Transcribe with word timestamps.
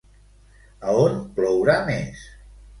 A 0.87 0.95
on 1.03 1.21
plourà 1.37 1.79
més? 1.93 2.27